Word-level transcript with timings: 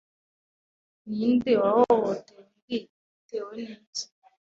Ni 1.15 1.27
nde 1.35 1.51
wahohoteye 1.61 2.39
undi 2.43 2.75
Yaitewe 2.75 3.53
n’iki 3.65 4.03